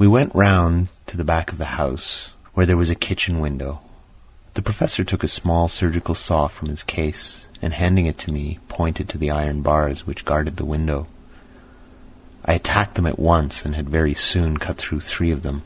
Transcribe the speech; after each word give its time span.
We 0.00 0.08
went 0.08 0.34
round 0.34 0.88
to 1.08 1.18
the 1.18 1.24
back 1.24 1.52
of 1.52 1.58
the 1.58 1.66
house, 1.66 2.30
where 2.54 2.64
there 2.64 2.78
was 2.78 2.88
a 2.88 2.94
kitchen 2.94 3.38
window. 3.38 3.82
The 4.54 4.62
Professor 4.62 5.04
took 5.04 5.22
a 5.22 5.28
small 5.28 5.68
surgical 5.68 6.14
saw 6.14 6.48
from 6.48 6.70
his 6.70 6.82
case, 6.82 7.46
and 7.60 7.70
handing 7.70 8.06
it 8.06 8.16
to 8.20 8.32
me, 8.32 8.60
pointed 8.66 9.10
to 9.10 9.18
the 9.18 9.32
iron 9.32 9.60
bars 9.60 10.06
which 10.06 10.24
guarded 10.24 10.56
the 10.56 10.64
window. 10.64 11.06
I 12.42 12.54
attacked 12.54 12.94
them 12.94 13.04
at 13.04 13.18
once, 13.18 13.66
and 13.66 13.74
had 13.74 13.90
very 13.90 14.14
soon 14.14 14.56
cut 14.56 14.78
through 14.78 15.00
three 15.00 15.32
of 15.32 15.42
them. 15.42 15.64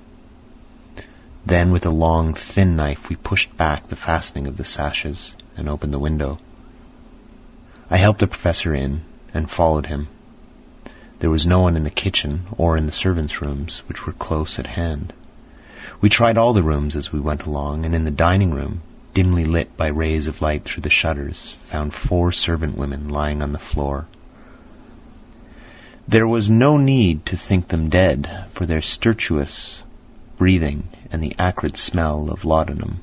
Then 1.47 1.71
with 1.71 1.87
a 1.87 1.91
long, 1.91 2.35
thin 2.35 2.75
knife 2.75 3.09
we 3.09 3.15
pushed 3.15 3.57
back 3.57 3.87
the 3.87 3.95
fastening 3.95 4.49
of 4.49 4.57
the 4.57 4.65
sashes 4.65 5.37
and 5.57 5.69
opened 5.69 5.95
the 5.95 6.01
window. 6.01 6.39
I 7.89 7.99
helped 7.99 8.19
the 8.19 8.27
Professor 8.27 8.75
in, 8.75 9.03
and 9.33 9.49
followed 9.49 9.87
him. 9.87 10.09
There 11.25 11.31
was 11.31 11.47
no 11.47 11.61
one 11.61 11.75
in 11.75 11.85
the 11.85 11.91
kitchen 11.91 12.43
or 12.59 12.77
in 12.77 12.85
the 12.85 12.93
servants' 12.93 13.41
rooms, 13.41 13.79
which 13.87 14.05
were 14.05 14.13
close 14.13 14.59
at 14.59 14.67
hand. 14.67 15.15
We 16.03 16.11
tried 16.11 16.37
all 16.37 16.53
the 16.53 16.63
rooms 16.63 16.97
as 16.97 17.15
we 17.15 17.19
went 17.19 17.47
along, 17.47 17.87
and 17.87 17.95
in 17.95 18.05
the 18.05 18.11
dining 18.11 18.51
room, 18.51 18.83
dimly 19.15 19.47
lit 19.47 19.75
by 19.75 19.87
rays 19.87 20.27
of 20.27 20.43
light 20.43 20.65
through 20.65 20.83
the 20.83 20.91
shutters, 20.91 21.55
found 21.69 21.95
four 21.95 22.31
servant 22.31 22.77
women 22.77 23.09
lying 23.09 23.41
on 23.41 23.53
the 23.53 23.59
floor. 23.59 24.07
There 26.07 26.29
was 26.29 26.51
no 26.51 26.77
need 26.77 27.25
to 27.25 27.39
think 27.39 27.69
them 27.69 27.89
dead, 27.89 28.45
for 28.53 28.67
their 28.67 28.83
stertorous 28.83 29.83
breathing 30.37 30.91
and 31.11 31.23
the 31.23 31.37
acrid 31.39 31.79
smell 31.79 32.29
of 32.29 32.45
laudanum 32.45 33.01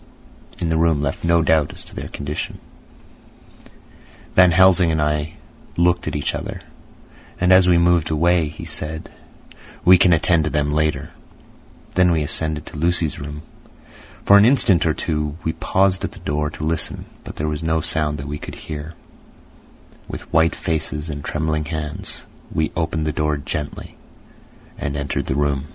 in 0.60 0.70
the 0.70 0.78
room 0.78 1.02
left 1.02 1.24
no 1.24 1.42
doubt 1.42 1.74
as 1.74 1.86
to 1.86 1.96
their 1.96 2.10
condition. 2.10 2.60
Van 4.36 4.52
Helsing 4.52 4.92
and 4.92 5.02
I 5.02 5.34
looked 5.76 6.08
at 6.08 6.16
each 6.16 6.36
other, 6.36 6.62
and 7.42 7.52
as 7.52 7.68
we 7.68 7.78
moved 7.78 8.12
away 8.12 8.48
he 8.50 8.66
said, 8.66 9.10
"We 9.84 9.98
can 9.98 10.14
attend 10.14 10.44
to 10.44 10.52
them 10.52 10.72
later." 10.72 11.10
Then 11.96 12.12
we 12.12 12.22
ascended 12.22 12.68
to 12.68 12.78
Lucy's 12.78 13.20
room. 13.20 13.42
For 14.24 14.38
an 14.38 14.46
instant 14.46 14.86
or 14.86 14.94
two 14.94 15.36
we 15.44 15.52
paused 15.54 16.04
at 16.04 16.12
the 16.12 16.20
door 16.20 16.52
to 16.52 16.64
listen, 16.64 17.06
but 17.24 17.38
there 17.38 17.48
was 17.48 17.64
no 17.64 17.82
sound 17.82 18.20
that 18.20 18.28
we 18.28 18.38
could 18.38 18.54
hear. 18.54 18.94
With 20.08 20.32
white 20.32 20.56
faces 20.56 21.10
and 21.10 21.26
trembling 21.26 21.66
hands 21.66 22.24
we 22.52 22.72
opened 22.76 23.08
the 23.08 23.12
door 23.12 23.38
gently 23.38 23.96
and 24.78 24.96
entered 24.96 25.26
the 25.26 25.36
room. 25.36 25.66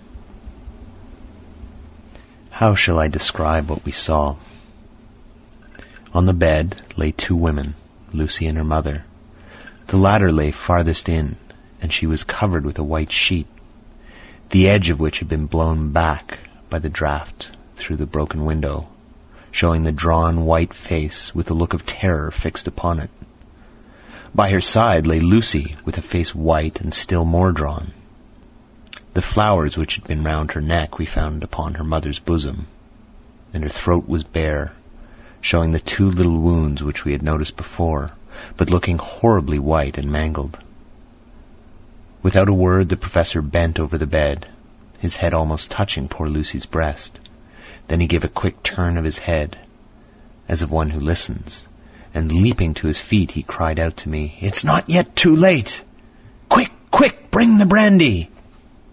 How 2.51 2.77
shall 2.77 3.01
I 3.01 3.09
describe 3.09 3.69
what 3.69 3.85
we 3.85 3.93
saw? 3.93 4.37
On 6.15 6.27
the 6.27 6.33
bed 6.33 6.81
lay 6.97 7.11
two 7.11 7.35
women, 7.35 7.75
Lucy 8.13 8.47
and 8.47 8.57
her 8.57 8.65
mother. 8.65 9.05
The 9.89 9.97
latter 9.97 10.31
lay 10.31 10.53
farthest 10.53 11.09
in, 11.09 11.37
and 11.81 11.93
she 11.93 12.07
was 12.07 12.25
covered 12.25 12.65
with 12.65 12.79
a 12.79 12.85
white 12.85 13.13
sheet, 13.13 13.47
the 14.51 14.69
edge 14.69 14.91
of 14.91 15.01
which 15.01 15.19
had 15.19 15.29
been 15.29 15.47
blown 15.47 15.93
back 15.93 16.39
by 16.71 16.79
the 16.79 16.89
draught 16.89 17.51
through 17.77 17.97
the 17.97 18.07
broken 18.07 18.45
window, 18.45 18.89
showing 19.51 19.85
the 19.85 19.93
drawn 19.93 20.45
white 20.45 20.75
face 20.75 21.35
with 21.35 21.51
a 21.51 21.55
look 21.55 21.75
of 21.75 21.87
terror 21.87 22.31
fixed 22.31 22.67
upon 22.67 23.01
it. 23.01 23.11
By 24.35 24.51
her 24.51 24.61
side 24.61 25.07
lay 25.07 25.21
Lucy 25.21 25.77
with 25.85 25.97
a 25.99 26.03
face 26.03 26.35
white 26.35 26.81
and 26.81 26.93
still 26.93 27.25
more 27.25 27.53
drawn. 27.53 27.93
The 29.15 29.23
flowers 29.23 29.77
which 29.79 29.95
had 29.95 30.05
been 30.05 30.25
round 30.25 30.53
her 30.53 30.61
neck 30.61 30.99
we 30.99 31.07
found 31.07 31.43
upon 31.43 31.75
her 31.75 31.85
mother's 31.85 32.19
bosom, 32.19 32.67
and 33.55 33.63
her 33.63 33.71
throat 33.71 34.07
was 34.07 34.25
bare, 34.25 34.73
showing 35.41 35.73
the 35.73 35.81
two 35.81 36.11
little 36.11 36.39
wounds 36.39 36.83
which 36.83 37.05
we 37.05 37.13
had 37.13 37.23
noticed 37.23 37.57
before, 37.57 38.11
but 38.57 38.69
looking 38.69 38.99
horribly 38.99 39.59
white 39.59 39.97
and 39.97 40.13
mangled. 40.13 40.59
Without 42.27 42.49
a 42.49 42.53
word 42.53 42.89
the 42.89 42.97
Professor 42.97 43.41
bent 43.41 43.79
over 43.79 43.97
the 43.97 44.05
bed, 44.05 44.49
his 44.99 45.15
head 45.15 45.33
almost 45.33 45.71
touching 45.71 46.09
poor 46.09 46.29
Lucy's 46.29 46.67
breast. 46.67 47.21
Then 47.87 48.01
he 48.01 48.09
gave 48.09 48.25
a 48.25 48.29
quick 48.29 48.65
turn 48.65 48.99
of 48.99 49.05
his 49.05 49.19
head, 49.19 49.57
as 50.49 50.61
of 50.61 50.73
one 50.73 50.91
who 50.91 50.99
listens, 50.99 51.69
and 52.13 52.33
leaping 52.33 52.75
to 52.75 52.89
his 52.89 52.99
feet 53.01 53.31
he 53.31 53.45
cried 53.45 53.79
out 53.79 53.99
to 53.99 54.09
me, 54.09 54.37
"It's 54.41 54.65
not 54.65 54.91
yet 54.91 55.15
too 55.15 55.37
late! 55.37 55.85
Quick, 56.49 56.73
quick, 56.91 57.31
bring 57.31 57.59
the 57.59 57.65
brandy!" 57.65 58.29